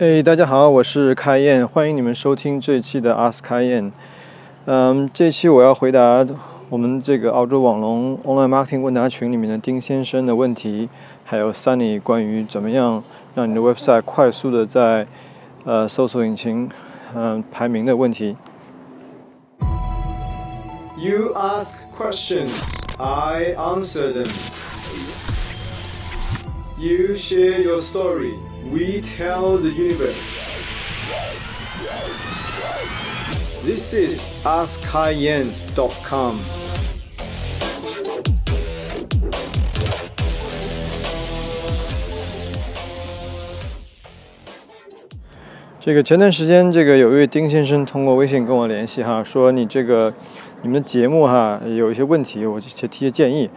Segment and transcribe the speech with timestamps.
[0.00, 3.92] 哎，大家好，我是开燕，欢迎你们收听这一期的 Ask 开燕。
[4.64, 6.26] 嗯，这一期我要回答
[6.70, 10.88] 我们这个澳洲网龙 Online Marketing 问答群里面的丁先生的问题，
[11.22, 15.06] 还有 Sunny 关于怎么样让你的 website 快速的在
[15.66, 16.70] 呃搜索引擎
[17.14, 18.38] 嗯排名的问题。
[20.96, 22.58] You ask questions,
[22.96, 24.30] I answer them.
[26.78, 28.36] You share your story,
[28.68, 30.38] we tell the universe.
[33.64, 36.38] This is AskKaiYan.com.
[45.82, 50.12] 这个前段时间，这个有一位丁先生通过微信跟我联系哈，说你这个
[50.60, 53.48] 你们的节目哈有一些问题，我就提些建议，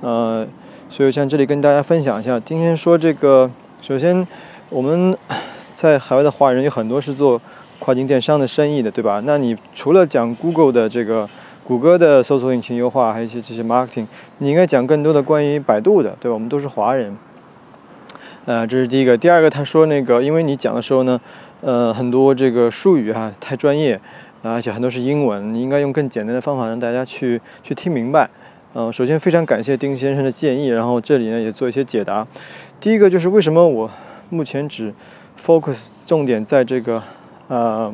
[0.00, 0.46] 呃，
[0.88, 2.38] 所以想这里跟大家分享一下。
[2.38, 3.50] 丁先生说，这个
[3.80, 4.26] 首先
[4.72, 5.14] 我们
[5.74, 7.38] 在海外的华人有很多是做
[7.78, 9.20] 跨境电商的生意的，对吧？
[9.26, 11.28] 那你除了讲 Google 的这个
[11.62, 14.06] 谷歌的搜索引擎优化，还有一些这些 marketing，
[14.38, 16.34] 你应该讲更多的关于百度的，对吧？
[16.34, 17.14] 我们都是华人。
[18.46, 19.18] 呃，这是第一个。
[19.18, 21.20] 第二个，他说那个，因为你讲的时候呢，
[21.60, 24.00] 呃，很多这个术语哈太专业，
[24.42, 28.30] 而且很多是英文，你应该用更简单的方法让大家去去听明白。
[28.74, 32.26] 嗯、首先非常感谢丁先生的建议，然后这里呢也做一些解答。
[32.80, 33.90] 第一个就是为什么我
[34.32, 34.92] 目前只
[35.38, 37.02] focus 重点在这个
[37.48, 37.92] 呃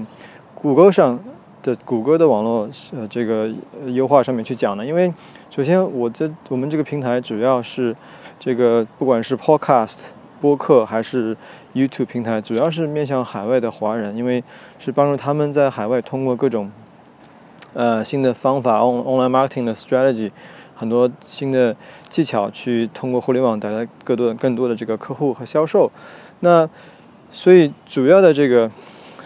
[0.54, 1.18] 谷歌上
[1.62, 3.50] 的谷歌的网络呃这个
[3.86, 4.86] 优化上面去讲呢？
[4.86, 5.12] 因为
[5.50, 7.94] 首先我这我们这个平台主要是
[8.38, 9.98] 这个不管是 podcast。
[10.40, 11.36] 播客还是
[11.74, 14.44] YouTube 平台，主要是面向海外的华人，因为
[14.78, 16.70] 是帮助他们在海外通过各种
[17.74, 20.30] 呃新的方法，on online marketing 的 strategy，
[20.76, 21.74] 很多新的
[22.08, 25.90] 技巧，去通过互联网带来更多更多的这个客户和销售。
[26.40, 26.68] 那
[27.30, 28.70] 所以主要的这个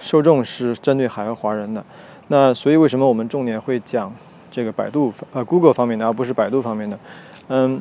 [0.00, 1.84] 受众是针对海外华人的。
[2.28, 4.12] 那所以为什么我们重点会讲
[4.50, 6.98] 这个百度呃 Google 方面的，而不是百度方面的？
[7.48, 7.80] 嗯。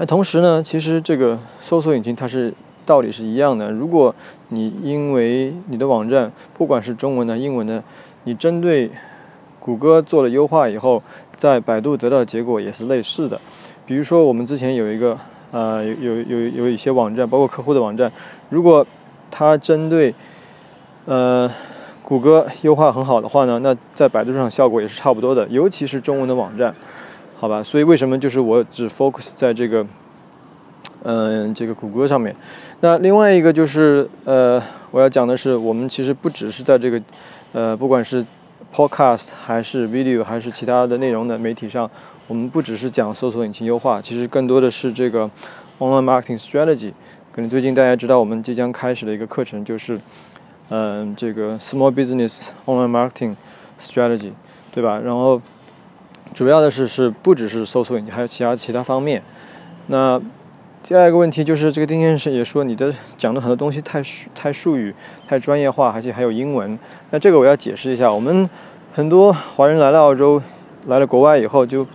[0.00, 2.54] 那同时呢，其实这个搜索引擎它是
[2.86, 3.68] 道理是一样的。
[3.72, 4.14] 如果
[4.50, 7.82] 你因为你的网站不管是中文的、英文的，
[8.22, 8.88] 你针对
[9.58, 11.02] 谷歌做了优化以后，
[11.36, 13.40] 在百度得到的结果也是类似的。
[13.84, 15.18] 比如说，我们之前有一个
[15.50, 18.10] 呃有有有有一些网站，包括客户的网站，
[18.50, 18.86] 如果
[19.30, 20.14] 它针对
[21.06, 21.50] 呃
[22.02, 26.74] 谷歌优化很好的话呢，那在百度上效果也是差不多的，尤其是中文的网站。
[27.40, 29.86] 好吧，所以为什么就是我只 focus 在这个，
[31.04, 32.34] 嗯，这个谷歌上面。
[32.80, 34.60] 那另外一个就是，呃，
[34.90, 37.00] 我要讲的是，我们其实不只是在这个，
[37.52, 38.26] 呃，不管是
[38.74, 41.88] podcast 还是 video 还是其他的内容的媒体上，
[42.28, 45.28] 我们不只是讲搜索引擎优化，其实更多的是这个
[45.80, 46.92] online marketing strategy。
[47.32, 49.98] 可能最近大家知道，我们即将开始的一个课程就是，
[50.68, 53.34] 嗯，这个 small business online marketing
[53.80, 54.30] strategy，
[54.70, 55.00] 对吧？
[55.00, 55.42] 然后。
[56.34, 59.22] 主要的是是不只是搜索引擎，还有其他其他方面。
[59.86, 60.20] 那
[60.82, 64.94] 第二个问题就是，这个丁先生也说你的讲的很多东西太术太术语
[65.26, 66.78] 太专业化，而且还有英文。
[67.10, 68.48] 那这个我要解释一下，我们
[68.92, 70.40] 很多华人来了澳洲，
[70.86, 71.86] 来了国外以后，就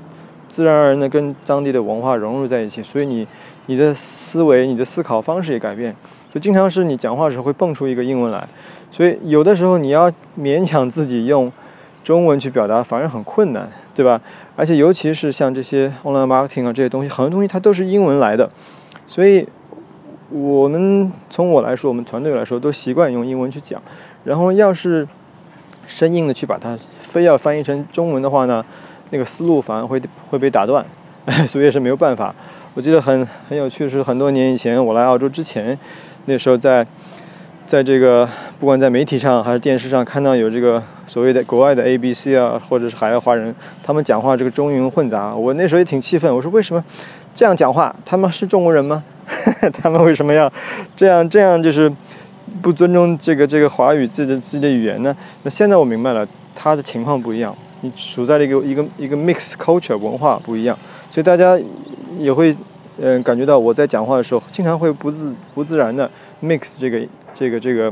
[0.54, 3.28] 自然而然的跟当地的文化融入在一起，所以你
[3.66, 5.96] 你的思维、你的思考方式也改变，
[6.32, 8.48] 就经常是你讲话的时候会蹦出一个英文来，
[8.92, 11.52] 所以有的时候你要勉强自己用。
[12.04, 14.20] 中文去表达反而很困难，对吧？
[14.58, 18.52] 而且尤其是像这些 online marketing 啊这些东西，很多东西它都是英文来的，
[19.08, 19.48] 所以
[20.30, 23.82] 我们从我来说，我们团队来说，都习惯用英文去讲。
[24.26, 25.08] 然后要是
[25.88, 28.66] 生硬的去把它非要翻译成中文的话呢，
[29.14, 30.86] 那个思路反而会会被打断，
[31.48, 32.36] 所以也是没有办法。
[32.74, 35.78] 我记得很很有趣的是，很多年以前我来澳洲之前，
[36.26, 36.86] 那时候在。
[37.66, 38.28] 在这个
[38.60, 46.32] 不管在媒体上还是电视上看到有这个所谓的国外的 ABC 啊，或者是海外华人，他们讲话这个中英混杂，我那时候也挺气愤。
[46.36, 46.84] 我说为什么
[47.34, 47.96] 这样讲话？
[48.04, 49.02] 他们是中国人吗？
[49.82, 50.52] 他们为什么要
[50.94, 51.90] 这样这样就是
[52.62, 55.16] 不尊重这个这个华语自己的自己的语言呢？
[55.44, 60.76] 那现在我明白了，他的情况不一样，你处在了一个一个一个 mix culture 文化不一样，
[61.12, 61.56] 所以大家
[62.18, 62.58] 也会
[63.00, 66.10] 嗯、感觉到我在讲话的时候，经常会不自不自然的
[66.42, 67.00] mix 这个。
[67.36, 67.92] 这个这个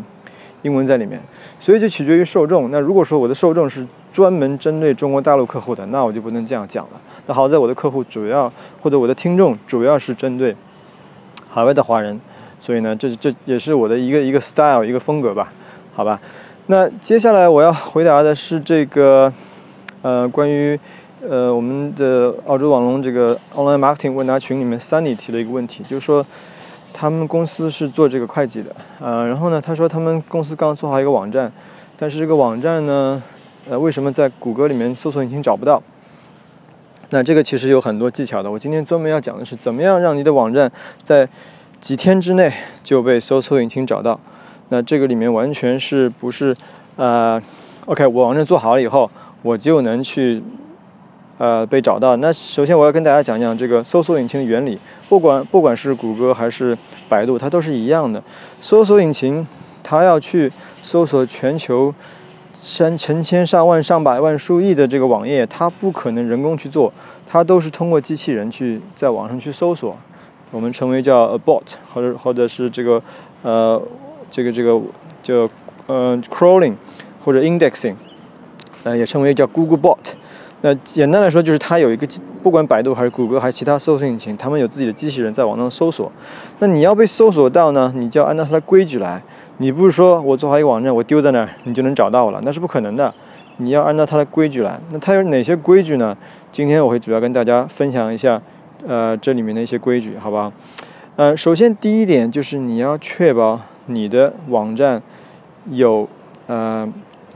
[0.61, 1.19] 英文在里面，
[1.59, 2.69] 所以就取决于受众。
[2.69, 3.83] 那如果说我的受众是
[4.13, 7.01] 专门针对中国大陆客户的，那我就不能这样讲了。
[7.25, 10.55] 那好在我的客户主要或者我的听众主要是针对
[11.49, 12.21] 海外的华人，
[12.59, 15.51] 所以呢，这这也是我的一个一个 style 一个风格吧，
[15.91, 16.21] 好吧。
[16.67, 19.33] 那接下来我要回答的是这个
[20.01, 20.79] 呃关于
[21.27, 26.25] 呃我们的澳洲网龙这个 online marketing 问答群里面 Sunny 提了一个问题，就是说。
[26.93, 28.69] 他们公司是做这个会计的，
[28.99, 31.49] 呃，然后呢，他说他们公司刚做好一个网站，
[31.97, 33.23] 但是这个网站呢，
[33.67, 35.81] 呃，为什么在谷歌里面搜索引擎找不到？
[37.11, 38.51] 那这个其实有很多技巧的。
[38.51, 40.69] 我今天专门要讲的是怎么样让你的网站
[41.01, 41.27] 在
[41.79, 42.51] 几天之内
[42.83, 44.19] 就被搜索引擎找到。
[44.67, 46.55] 那这个里面完全是不是
[46.97, 47.41] 呃
[47.85, 49.09] ，OK，我网站做好了以后，
[49.41, 50.41] 我就能去
[51.37, 52.15] 呃被找到。
[52.17, 54.79] 那首先我要跟大家讲讲这个搜索引擎的原理，
[55.09, 56.77] 不管不管是谷歌还是
[57.09, 58.23] 百度，它都是一样的。
[58.59, 59.45] 搜索引擎
[59.83, 60.51] 它要去
[60.81, 61.93] 搜索全球。
[62.63, 66.93] 成成千上万上百万数亿的这个网页，它不可能人工去做，
[67.25, 69.97] 它都是通过机器人去在网上去搜索，
[70.51, 73.01] 我们称为叫 a bot，或者或者是这个
[73.41, 73.81] 呃
[74.29, 74.79] 这个这个
[75.23, 75.49] 叫
[75.87, 76.75] 呃 crawling
[77.25, 77.95] 或者 indexing，
[78.83, 79.97] 呃也称为叫 Google bot。
[80.63, 82.07] 那简单来说，就是它有一个
[82.43, 86.11] 不管百度还是谷歌还是其他搜索引擎，他们有自己的机器人在网上搜索。
[86.59, 89.21] 那你要被搜索到呢，你就要按照它的规矩来。
[89.57, 92.39] 你不是说我做好一个网站，我丢在那儿，你就能找到我了？
[92.43, 93.11] 那是不可能的。
[93.57, 94.79] 你要按照它的规矩来。
[94.91, 96.15] 那它有哪些规矩呢？
[96.51, 98.39] 今天我会主要跟大家分享一下，
[98.87, 100.51] 呃，这里面的一些规矩，好吧？
[101.15, 105.01] 呃，首先第一点就是你要确保你的网站
[105.71, 106.07] 有
[106.47, 106.87] 呃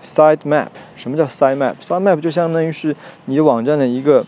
[0.05, 0.67] site map。
[0.95, 4.23] 什么叫 site map？site map 就相当于是你网站的一个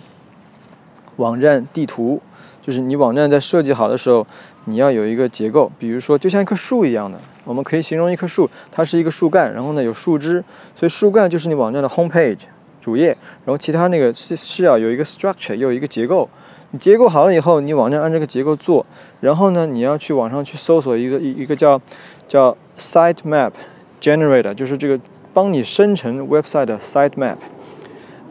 [1.18, 2.21] 网站地图。
[2.59, 4.27] 就是你网站在设计好的时候，
[4.65, 10.44] 你要有一个结构，比如说就像一棵树一样的，我们可以形容一棵树，它是一个树干，然后呢有树枝，
[10.75, 12.41] 所以树干就是你网站的 home page
[12.81, 13.15] 主页，
[13.45, 16.29] 然后其他那个是是要有一个 structure，有一个结构，
[16.71, 18.85] 你结构好了以后，你网站按这个结构做，
[19.21, 21.79] 然后呢你要去网上去搜索一个一一个叫
[22.27, 23.53] 叫 site map
[24.01, 25.00] generator，就是这个
[25.38, 27.36] 帮你生成 website 的 site map。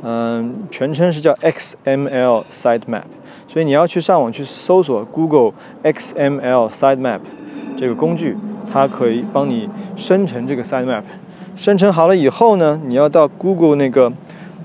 [0.03, 3.05] 嗯，全称是叫 XML Sitemap，
[3.47, 5.53] 所以你要去上网去搜索 Google
[5.85, 7.21] XML Sitemap
[7.77, 8.37] 这个工具，
[8.73, 11.05] 它可以帮你生成这个 Sitemap。
[11.55, 14.13] 生成好了以后呢，你要到 Google 那个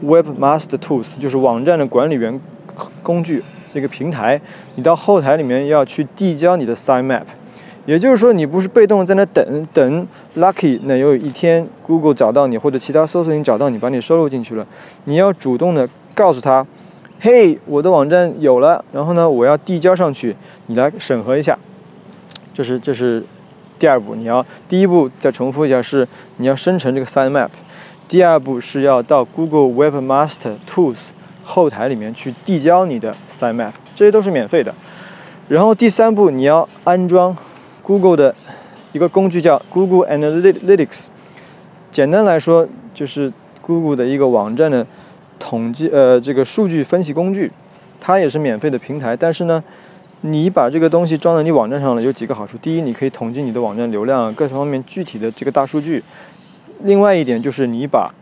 [0.04, 2.42] Webmaster Tools，就是网站的管理员
[3.04, 4.42] 工具这个平台，
[4.74, 7.22] 你到后台里面要去递交你的 Sitemap。
[7.88, 10.07] 也就是说，你不是被动在那等等
[10.38, 14.66] ，lucky，那有一天 Google 找到你，或者其他搜索引擎找到你，把你收录进去了。
[15.06, 16.66] 你要主动的告诉他，
[17.19, 20.36] 嘿，我的网站有了，然后呢，我要递交上去，
[20.68, 21.57] 你来审核一下。
[22.54, 23.24] 这是这是
[23.80, 26.07] 第二步，你要第一步再重复一下，是
[26.38, 27.50] 你要生成这个 sitemap。
[28.07, 31.07] 第二步是要到 Google Webmaster Tools
[31.44, 34.72] 后台里面去递交你的 sitemap，这些都是免费的。
[35.48, 37.36] 然后第三步你要安装。
[37.83, 38.36] Google 的
[38.94, 41.07] 一个工具叫 Google Analytics，
[41.92, 43.31] 简单来说就是
[43.62, 44.86] Google 的一个网站的
[45.39, 47.51] 统计呃这个数据分析工具，
[48.00, 49.16] 它也是免费的平台。
[49.16, 49.63] 但是呢，
[50.22, 56.01] 你把这个东西装在你网站上了，有几个好处：第一，你可以统计你的网站流量各方面具体的这个大数据；
[56.83, 58.13] 另外一点就是你把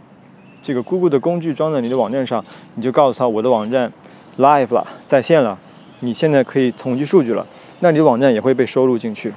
[0.62, 2.44] 这个 Google 的工具装在你的网站上，
[2.76, 3.92] 你就告诉他我的网站
[4.38, 5.58] live 了，在线了，
[6.02, 7.46] 你现在可以统计数据了，
[7.80, 9.34] 那你的网站也会被收录进去。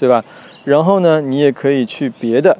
[0.00, 0.24] 对吧？
[0.64, 2.56] 然后呢，你也可以去别的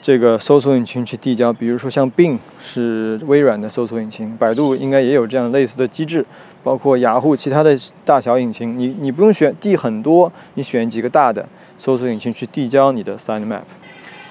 [0.00, 6.24] 这个搜索引擎去递交，比如说像 Bing 是微软的搜索引擎，百度应该也有这样类似的机制，
[6.62, 11.46] 包括雅虎其他的大小引擎，你你不用选递很多，你选几个大的
[11.76, 13.62] 搜索引擎去递交你的 sitemap，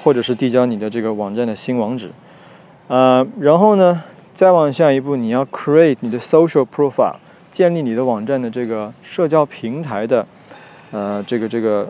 [0.01, 2.09] 或者是递交你的这个网站的新网址，
[2.87, 4.01] 呃，然后呢，
[4.33, 7.15] 再往下一步，你要 create 你的 social profile，
[7.51, 10.25] 建立你的网站的这个社交平台的，
[10.91, 11.87] 呃，这个这个。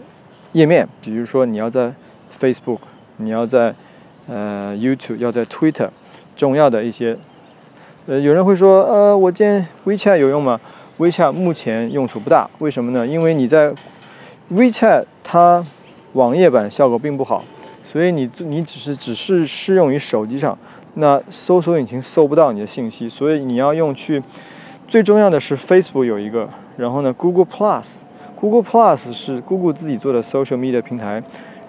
[0.53, 1.93] 页面，比如说你要在
[2.31, 2.79] Facebook，
[3.17, 3.75] 你要在
[4.27, 5.89] 呃 YouTube，要在 Twitter，
[6.35, 7.15] 重要的一些，
[8.07, 10.59] 呃，有人会说，呃，我建 WeChat 有用吗
[10.97, 13.05] ？WeChat 目前用处不大，为什么呢？
[13.05, 13.71] 因为你在
[14.51, 15.63] WeChat 它
[16.13, 17.45] 网页版效果并不好，
[17.83, 20.57] 所以你你只是只是适用于手机上，
[20.95, 24.23] 那搜索引擎搜不到你的信息，所以你要用去，
[24.87, 27.99] 最重要的是 Facebook 有一个，然后呢 Google Plus。
[28.39, 31.21] Google Plus 是 Google 自己做的 social media 平台，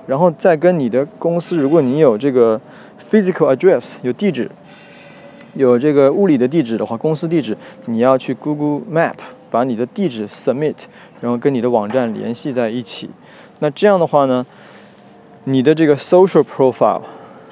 [0.07, 2.61] 然后再跟你的公司，如果你有这个
[2.97, 4.49] physical address 有地址，
[5.55, 9.15] 有这个物理的地址的话，公司地址，你要去 Google Map
[9.51, 10.77] 把你的地址 submit，
[11.21, 13.11] 然后跟你的网站联系在一起。
[13.59, 14.47] 那这样的话呢，
[15.45, 17.03] 你的这个 social profile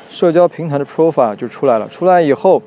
[0.09, 1.89] 社交平台的 profile 就出来了。
[1.89, 2.63] 出来以后，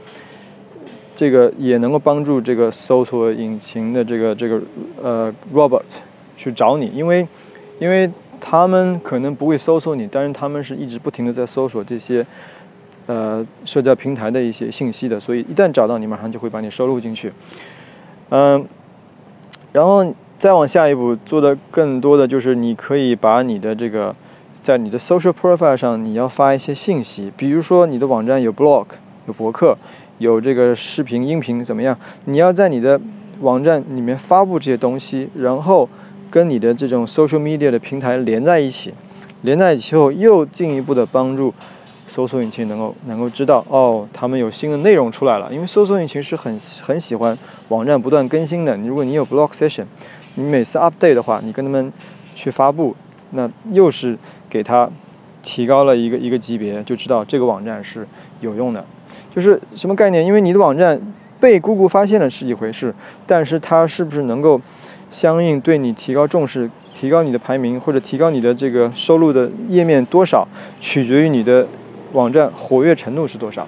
[1.15, 4.62] 这个也能够帮助这个搜索引擎的这个这个
[5.01, 5.84] 呃 robot。
[6.41, 7.27] 去找你，因为，
[7.77, 12.25] 因为他们可能不会搜索你，但是他们是一直不停的在搜索这些，
[13.05, 17.31] 呃，社交平台的一些信息的，所以一旦找到你，马上就会把你收录进去。
[18.29, 18.65] 嗯，
[19.71, 24.15] 然后再往下一步做的更多的就是你可以把你的这个
[24.63, 28.86] 在你的 social profile 上你要发一些信息，比如说你的网站有 blog
[29.27, 29.77] 有博客
[30.17, 31.95] 有这个视频音频怎么样？
[32.25, 33.00] 你要在你的
[33.41, 35.88] 网站里面发布这些东西，然后
[36.31, 38.91] 跟你的这种 social media 的平台连在一起，
[39.43, 41.53] 连在一起后又进一步的帮助。
[42.07, 47.38] 搜索引擎能够能够知道哦，他们有新的内容出来了，因为搜索引擎是很很喜欢
[47.69, 48.75] 网站不断更新的。
[48.79, 49.85] 如果你有 blog session，
[50.35, 51.93] 你每次 update 的话，你跟他们
[52.35, 52.93] 去发布，
[53.29, 54.17] 那又是
[54.50, 54.89] 给他
[55.41, 58.05] 提高了一个一个级别，就知道这个网站是
[58.41, 58.83] 有用的。
[59.33, 60.25] 就是什么概念？
[60.25, 61.00] 因为你的网站
[61.39, 62.93] 被 Google 发现了是一回事，
[63.25, 64.59] 但是它是不是能够
[65.11, 70.47] 相应对你提高重视，提高你的排名或者提高你的这个收入的页面多少，
[70.79, 71.67] 取决于你的。
[72.13, 73.65] 网站活跃程度是多少？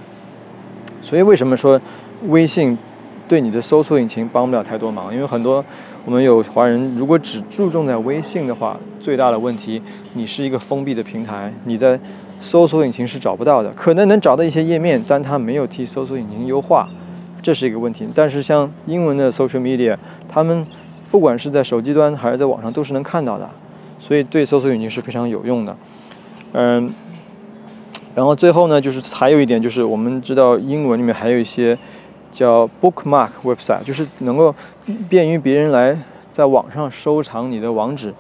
[1.02, 1.80] 所以为什么说
[2.28, 2.78] 微信
[3.26, 5.14] 对你的搜索引擎帮不了太多忙？
[5.16, 5.64] 因为很多
[6.04, 9.82] 我们有华人，如果只注重在微信的话，最大的问题，
[10.16, 11.98] 你是一个封闭的平台，你在
[12.38, 13.70] 搜索引擎是找不到的。
[13.70, 16.90] 可能能找到一些页面，但它没有替搜索引擎优化，
[17.42, 18.06] 这是一个问题。
[18.14, 19.96] 但是像英文的 social media，
[20.28, 20.68] 他们
[21.14, 23.48] 不管是在手机端还是在网上都是能看到的，
[24.00, 25.78] 所以对搜索引擎是非常有用的。
[26.54, 26.92] 嗯。
[28.16, 31.78] 然后最后呢，就是还有一点，就是我们知道英文里面还有一些
[32.32, 34.56] 叫 bookmark website，就是能够
[35.08, 35.96] 便于别人来
[36.32, 38.12] 在网上收藏你的网址，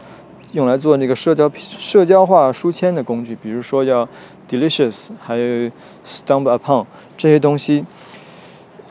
[0.52, 4.08] 用来做那个社交社交化书签的工具，比如说叫
[4.48, 5.72] delicious，还有
[6.06, 6.86] stumble upon
[7.18, 7.84] 这些东西。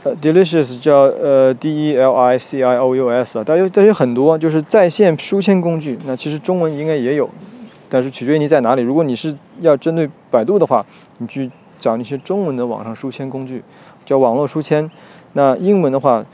[0.05, 7.29] 呃，delicious 叫呃 d e l i c i o u s，啊，但有但有很多就是在线书签工具，那其实中文应该也有。
[7.89, 8.83] 但是取决于你在哪里。
[8.83, 10.85] 如果你是要针对百度的话，
[11.19, 13.63] 你去找那些中文的网上书签工具，
[14.05, 14.91] 叫网络书签。
[15.35, 16.25] 那英文的话，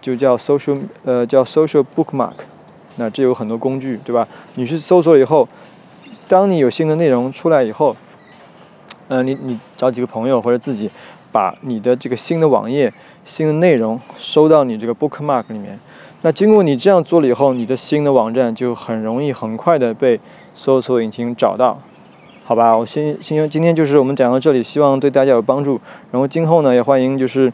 [0.00, 2.32] 就叫 social 呃叫 social bookmark。
[2.96, 4.26] 那这有很多工具，对吧？
[4.54, 5.48] 你去搜索以后，
[6.28, 7.96] 当你有新的内容出来以后，
[9.08, 10.88] 嗯，你你找几个朋友或者自己，
[11.32, 12.92] 把你的这个新的网页、
[13.24, 15.78] 新的内容收到你这个 bookmark 里面。
[16.22, 20.20] 那经过你这样做了以后，你的新的网站就很容易、很快的被
[20.54, 21.80] 搜索引擎找到，
[22.44, 22.76] 好吧？
[22.76, 25.80] 我先先今天就是我们讲到这里，希望对大家有帮助。
[26.10, 27.50] 然后今后呢，也欢迎就是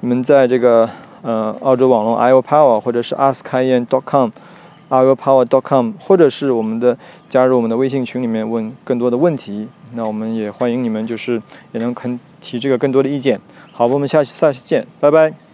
[0.00, 0.88] 你们在这个
[1.22, 4.30] 呃澳洲网络 i o power 或者是 askian.com
[4.88, 6.96] iopower.com 或者是我们的
[7.28, 9.68] 加入我们的微信群里面问更多的问题。
[9.92, 11.40] 那我们也欢迎你们就是
[11.72, 13.40] 也能肯提这个更多的意见。
[13.72, 15.47] 好，我们下期下期见，拜拜。